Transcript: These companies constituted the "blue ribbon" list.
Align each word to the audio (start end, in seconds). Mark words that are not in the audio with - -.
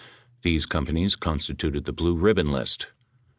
These 0.41 0.65
companies 0.65 1.15
constituted 1.15 1.85
the 1.85 1.93
"blue 1.93 2.17
ribbon" 2.17 2.51
list. 2.51 2.87